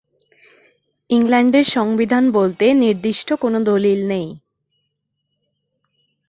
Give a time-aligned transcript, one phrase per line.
[1.09, 4.27] ইংল্যান্ডের সংবিধান বলতে নির্দিষ্ট কোনো দলিল নেই।